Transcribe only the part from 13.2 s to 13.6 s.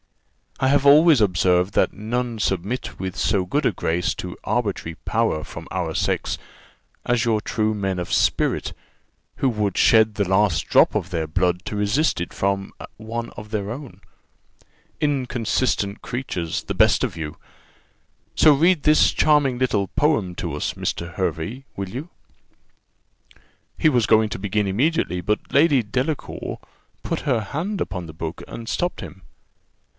of